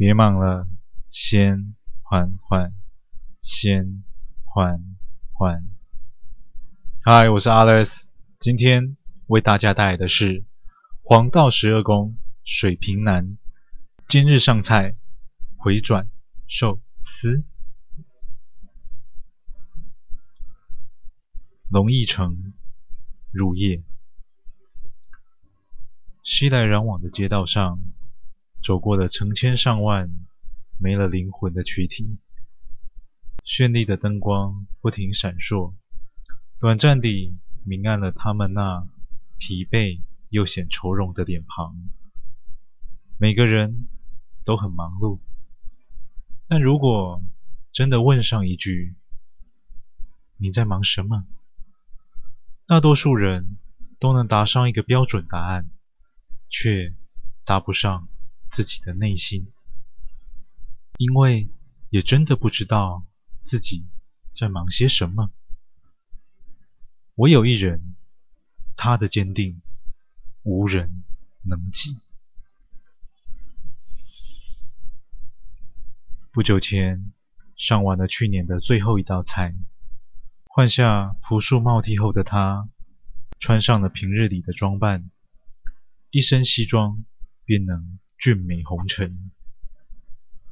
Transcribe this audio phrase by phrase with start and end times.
[0.00, 0.66] 别忙了，
[1.10, 2.72] 先缓缓，
[3.42, 4.02] 先
[4.44, 4.96] 缓
[5.30, 5.68] 缓。
[7.02, 8.04] 嗨，我是 Alex，
[8.38, 10.42] 今天为大家带来的是
[11.02, 13.36] 黄道十二宫水瓶男
[14.08, 14.96] 今日上菜
[15.58, 16.08] 回转
[16.46, 17.44] 寿司。
[21.68, 22.54] 龙翼城，
[23.30, 23.82] 入夜。
[26.22, 27.82] 熙来攘往的街道上，
[28.62, 30.10] 走过了成千上万
[30.78, 32.18] 没了灵魂的躯体。
[33.44, 35.74] 绚丽的灯光不停闪烁，
[36.58, 38.86] 短暂地明暗了他们那
[39.38, 41.74] 疲惫又显愁容的脸庞。
[43.18, 43.88] 每个人
[44.44, 45.18] 都很忙碌，
[46.46, 47.22] 但如果
[47.72, 48.94] 真的问上一句
[50.38, 51.26] ：“你在忙什么？”
[52.66, 53.58] 大多数人
[53.98, 55.70] 都能答上一个标准答案。
[56.52, 56.92] 却
[57.44, 58.08] 答不上
[58.50, 59.52] 自己的内心，
[60.98, 61.48] 因为
[61.88, 63.06] 也真的不知道
[63.42, 63.86] 自己
[64.32, 65.30] 在忙些什么。
[67.14, 67.94] 我有一人，
[68.76, 69.62] 他的坚定
[70.42, 71.04] 无人
[71.42, 71.98] 能及。
[76.32, 77.12] 不久前
[77.56, 79.54] 上完了去年的最后一道菜，
[80.44, 82.68] 换下朴素帽 T 后的他，
[83.38, 85.10] 穿上了平日里的装扮。
[86.10, 87.04] 一身西装
[87.44, 89.30] 便能俊美红尘。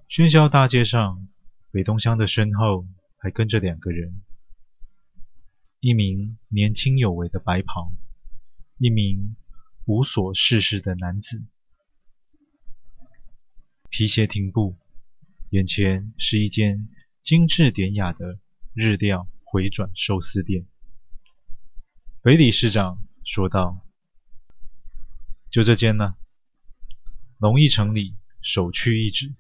[0.09, 1.29] 喧嚣大街上，
[1.71, 2.89] 北东乡的身后
[3.19, 4.23] 还跟着两个人：
[5.79, 7.93] 一名年轻有为的白袍，
[8.79, 9.37] 一名
[9.85, 11.45] 无所事事的男子。
[13.91, 14.79] 皮鞋停步，
[15.51, 16.89] 眼前是一间
[17.23, 18.39] 精致典雅的
[18.73, 20.67] 日料回转寿司店。
[22.23, 23.85] 北理事长说道。
[25.51, 26.18] 就这间呢。
[27.38, 29.34] 龙翼成里首屈一指，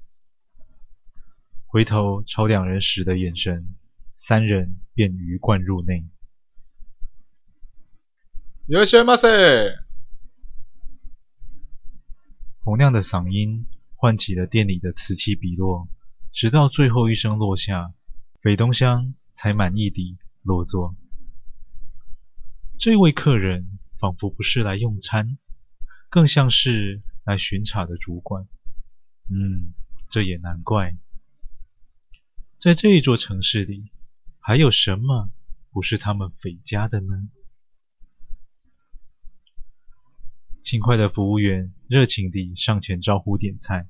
[1.65, 3.75] 回头朝两人使的眼神，
[4.15, 6.05] 三人便鱼贯入内。
[8.67, 9.75] いらっしゃいませ。
[12.61, 15.87] 洪亮的嗓音唤起了店里的此起彼落，
[16.31, 17.93] 直到最后一声落下，
[18.41, 20.95] 斐东湘才满意地落座。
[22.77, 25.37] 这位客人仿佛不是来用餐。
[26.09, 28.48] 更像是 来巡查的主管。
[29.28, 29.74] 嗯，
[30.08, 30.96] 这也难怪，
[32.56, 33.90] 在这一座城市里，
[34.40, 35.30] 还有什么
[35.70, 37.28] 不是他们匪家的呢？
[40.62, 43.86] 轻快的服务员热情地上前招呼点菜，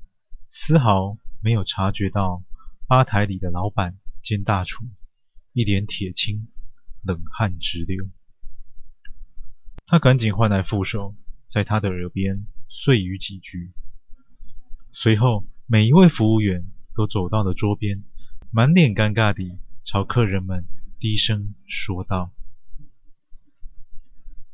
[0.49, 2.43] 丝毫没有察觉到
[2.89, 4.85] 吧台里的老板兼大厨
[5.53, 6.49] 一脸铁青，
[7.05, 8.11] 冷汗直流。
[9.87, 11.15] 他赶紧换来副手。
[11.47, 13.73] 在他的耳边碎语几句，
[14.93, 18.05] 随后每一位服务员都走到了桌边，
[18.51, 20.67] 满脸尴尬地朝客人们
[20.99, 22.31] 低声说道：“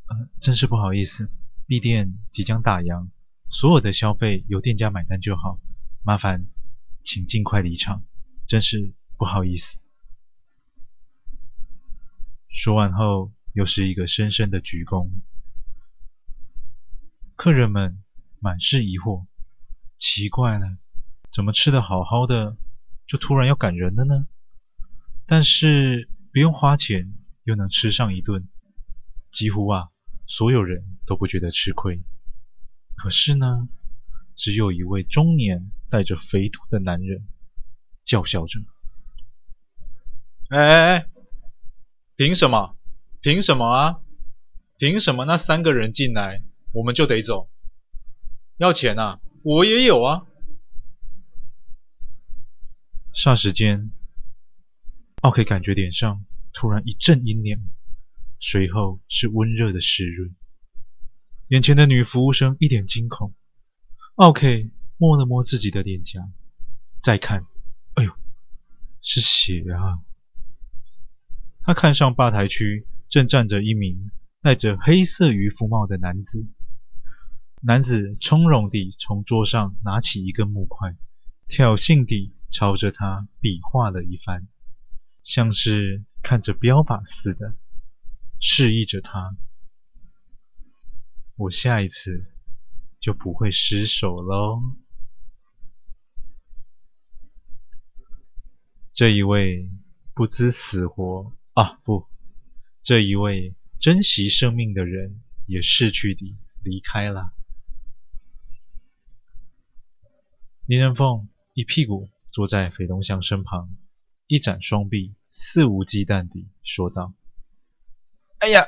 [0.07, 1.29] 呃，真是不好意思
[1.67, 3.09] 闭店即将打烊，
[3.51, 5.59] 所有的消费由店家买单就好，
[6.05, 6.47] 麻烦
[7.03, 8.05] 请尽快离场，
[8.47, 9.81] 真是不好意思。”
[12.49, 15.11] 说完后，又是一个深深的鞠躬。
[17.35, 18.04] 客人们
[18.45, 19.25] 满是疑惑，
[19.97, 20.77] 奇怪了，
[21.33, 22.59] 怎么吃的好好的，
[23.07, 24.27] 就突然要赶人了呢？
[25.25, 28.47] 但是不用花钱又能吃上一顿，
[29.31, 29.89] 几乎啊，
[30.27, 32.03] 所有人都不觉得吃亏。
[32.95, 33.67] 可是呢，
[34.35, 37.27] 只有一位中年带着肥秃的男人
[38.05, 38.61] 叫嚣着
[40.53, 41.07] ：“哎哎哎，
[42.17, 42.77] 凭什么？
[43.23, 44.01] 凭什么啊？
[44.77, 46.43] 凭什么那三个人进来？”
[46.75, 47.49] 我们就得走，
[48.57, 49.21] 要钱啊！
[49.43, 50.27] 我也有啊！
[53.13, 53.91] 霎时间，
[55.23, 57.61] 奥 K 感觉脸上突然一阵阴凉，
[58.39, 60.37] 随后是温热的湿润。
[61.49, 63.35] 眼前的女服务生一脸惊恐，
[64.15, 66.31] 奥 K 摸了摸自己的脸颊，
[67.03, 67.47] 再看，
[67.95, 68.13] 哎呦，
[69.01, 69.99] 是血啊！
[71.63, 76.47] 他看上吧台区正站着一名戴着黑色渔夫帽的男子。
[77.67, 80.99] 男子从容地从桌上拿起一根木块，
[81.49, 84.47] 挑衅地朝着他比划了一番，
[85.23, 87.55] 像是看着标靶似的，
[88.39, 89.35] 示意着他
[91.37, 92.27] ：“我下一次
[93.01, 94.61] 就不会失手喽。”
[98.93, 99.71] 这一位
[100.13, 102.07] 不知死活啊，不，
[102.83, 107.33] 这一位珍惜生命的人也逝去地离开了。
[110.67, 113.69] 林仁凤一屁股坐在斐东湘身旁，
[114.27, 117.13] 一展双臂，肆无忌惮地说道
[118.41, 118.65] ：“哎呀，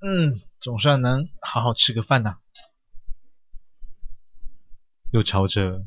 [0.00, 2.38] 嗯，总算能好好吃个饭呐。”
[5.10, 5.84] 又朝着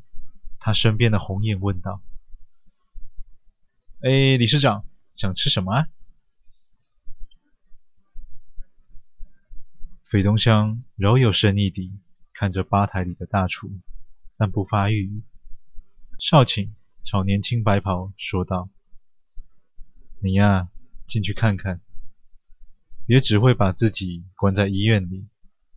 [0.59, 2.01] 他身边的红眼问道
[4.03, 4.85] ：“哎，理事长，
[5.15, 5.87] 想吃什么啊？”
[10.03, 11.97] 斐东湘饶有深意地
[12.33, 13.71] 看着吧台里的大厨，
[14.35, 15.23] 但不发一语。
[16.19, 16.71] 少顷
[17.03, 18.71] 朝年轻白袍说道
[20.19, 20.69] ：“你呀，
[21.05, 21.79] 进去看看，
[23.05, 25.27] 别只会把自己关在医院里，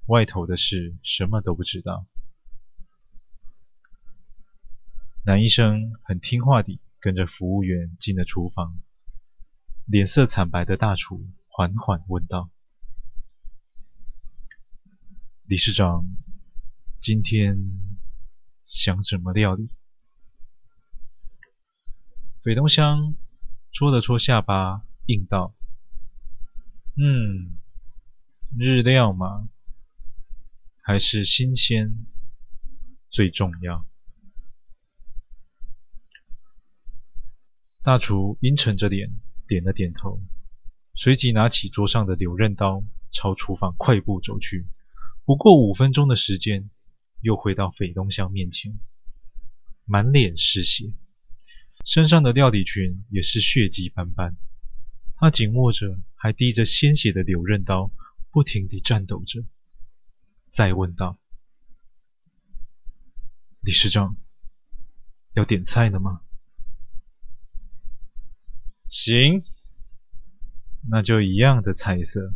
[0.07, 2.07] 外头的事什么都不知道。”
[5.27, 8.81] 男医生很听话地跟着服务员进了厨房，
[9.85, 12.51] 脸色惨白的大厨缓缓问道。
[15.45, 16.07] 理事长，
[16.99, 17.59] 今天
[18.65, 19.75] 想怎么料理？
[22.43, 23.17] 斐东乡
[23.71, 25.55] 戳了戳下巴，应道
[26.97, 27.59] ：“嗯，
[28.57, 29.51] 日料嘛，
[30.81, 32.07] 还是新鲜
[33.11, 33.85] 最重要。”
[37.85, 40.23] 大厨阴沉着脸点了点头，
[40.95, 44.67] 随即拿起桌上的柳刃刀，朝厨房快步走去。
[45.27, 46.71] 不过五分钟的时间，
[47.21, 48.79] 又回到斐东乡面前，
[49.85, 50.95] 满脸是血，
[51.85, 54.37] 身上的料理裙也是血迹斑斑。
[55.17, 57.91] 他紧握着还滴着鲜血的柳刃刀，
[58.31, 59.45] 不停地颤抖着。
[60.47, 61.19] 再问道
[63.61, 64.17] ：“理事长，
[65.35, 66.23] 要点菜了吗
[68.89, 69.45] ？”“行，
[70.89, 72.35] 那就一样的菜色，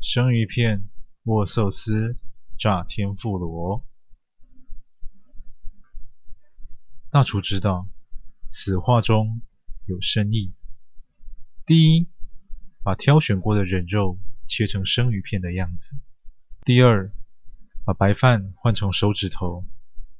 [0.00, 0.88] 生鱼片。”
[1.24, 2.16] 握寿司、
[2.58, 3.86] 炸天妇罗。
[7.10, 7.90] 大厨知道
[8.50, 9.40] 此话中
[9.86, 10.52] 有深意。
[11.64, 12.08] 第一，
[12.82, 15.94] 把挑选过的人肉切成生鱼片的样子；
[16.64, 17.12] 第二，
[17.84, 19.64] 把白饭换成手指头，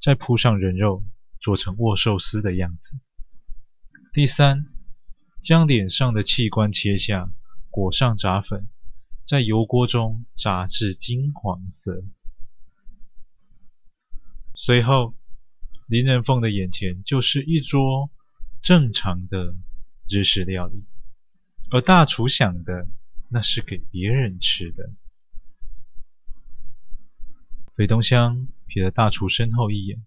[0.00, 1.04] 再铺上人肉，
[1.40, 2.96] 做成握寿司的样子；
[4.12, 4.66] 第三，
[5.42, 7.32] 将脸上的器官切下，
[7.68, 8.68] 裹上炸粉。
[9.26, 12.02] 在油锅中炸至金黄色，
[14.56, 15.14] 随后
[15.86, 18.10] 林仁凤的眼前就是一桌
[18.62, 19.54] 正常的
[20.08, 20.84] 日式料理，
[21.70, 22.86] 而大厨想的
[23.28, 24.92] 那是给别人吃的。
[27.74, 30.04] 肥东乡瞥了大厨身后一眼，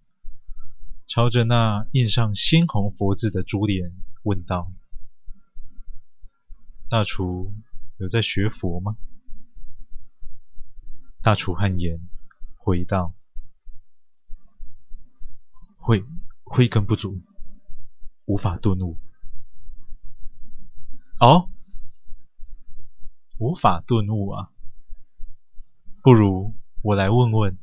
[1.07, 3.91] 朝着那印上鲜红佛字的珠帘
[4.23, 4.71] 问道
[6.89, 7.53] ：“大厨
[7.97, 8.95] 有在学佛吗？”
[11.23, 11.99] 大厨汗颜
[12.55, 13.15] 回道
[15.79, 16.05] ：“慧
[16.43, 17.21] 慧根不足，
[18.25, 18.97] 无法顿悟。”
[21.19, 21.49] 哦，
[23.37, 24.49] 无法顿悟啊！
[26.01, 27.57] 不如我来问问，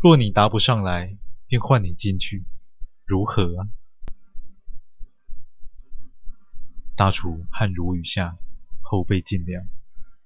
[0.00, 2.44] 若你答不上来，便换你进去，
[3.04, 3.68] 如何啊？
[6.96, 8.38] 大厨汗如雨下，
[8.80, 9.66] 后背尽凉，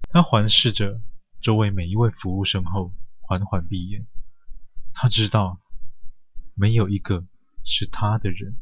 [0.08, 1.00] 他环视着。
[1.41, 4.06] 周围每一位服务生后，缓缓闭眼。
[4.94, 5.58] 他知道，
[6.55, 7.26] 没有一个
[7.65, 8.56] 是他的人。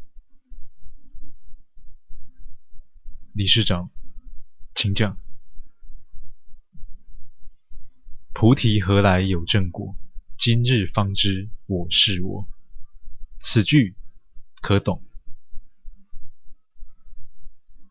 [3.33, 3.91] 理事长，
[4.75, 5.17] 请讲。
[8.33, 9.97] 菩提何来有正果？
[10.37, 12.49] 今日方知我是我。
[13.39, 13.97] 此句
[14.61, 15.05] 可懂。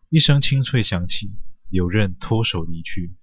[0.09, 1.31] 一声清脆响起，
[1.69, 3.13] 有刃脱手离去。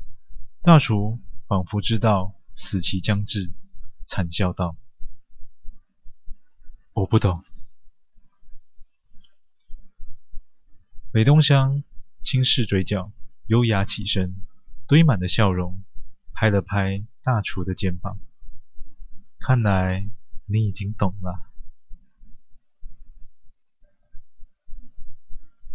[0.62, 1.20] 大厨。
[1.48, 3.52] 仿佛知道死期将至，
[4.04, 4.76] 惨笑道
[6.92, 7.44] ：“我不懂。”
[11.12, 11.84] 北东乡
[12.26, 13.12] 轻拭嘴角，
[13.46, 14.34] 优雅起身，
[14.88, 15.84] 堆满了笑容，
[16.32, 18.18] 拍了拍大厨的肩膀
[19.38, 20.10] ：“看来
[20.46, 21.48] 你已经懂了。”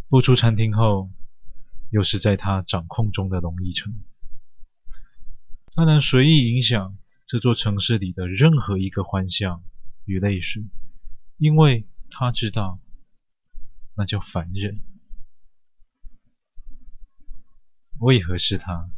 [0.10, 1.10] 步出餐厅后，
[1.90, 4.02] 又是在他掌控中的龙一城。
[5.74, 9.64] 他能随意影响这座城市里的任何一个欢笑
[10.04, 10.66] 与泪水，
[11.38, 12.82] 因为他知道，
[13.96, 14.91] 那叫凡人。
[18.02, 18.90] 为何是他？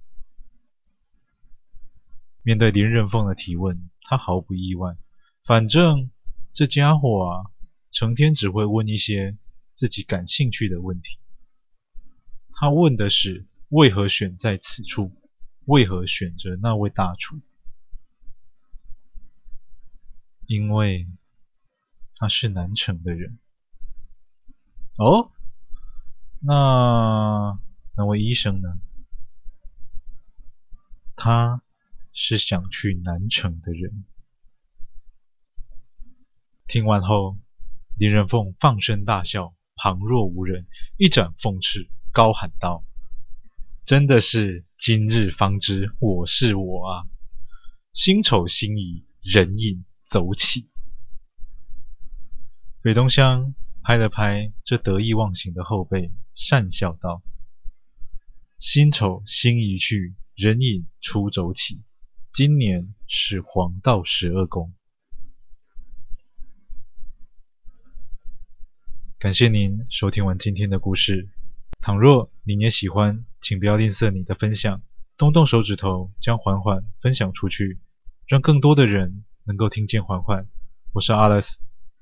[2.42, 4.96] 面对林任凤的提问，他毫不意外。
[5.44, 6.10] 反正
[6.54, 7.52] 这家伙啊，
[7.92, 9.38] 成天只会问一些
[9.74, 11.20] 自己感兴趣的问题。
[12.54, 15.12] 他问的是为何选在此处？
[15.66, 17.42] 为何选择那位大厨？
[20.46, 21.10] 因为
[22.16, 23.38] 他是南城的人。
[24.96, 25.30] 哦，
[26.40, 27.60] 那
[27.98, 28.80] 那位医生呢？
[31.16, 31.62] 他
[32.14, 34.06] 是想去南城的人。
[36.68, 37.38] 听完后，
[37.98, 40.66] 林仁凤放声大笑，旁若无人，
[40.98, 42.84] 一展凤翅，高喊道
[43.86, 47.04] ：“真的是今日方知我是我啊！
[47.94, 50.72] 心丑心仪，人影走起。”
[52.82, 53.54] 北东湘
[53.84, 57.22] 拍了拍这得意忘形的后背，讪笑道
[58.64, 61.82] ：“辛丑心已去，人影初走起。
[62.32, 64.74] 今年是黄道十二宫。”
[69.20, 71.28] 感谢您收听完今天的故事。
[71.82, 74.82] 倘若您也喜欢，请不要吝啬你的分享，
[75.18, 77.82] 动动手指头将缓缓分享出去，
[78.28, 80.48] 让更多的人能够听见缓缓。
[80.94, 81.56] 我是 Alice，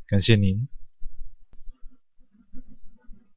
[0.05, 0.67] 感谢您。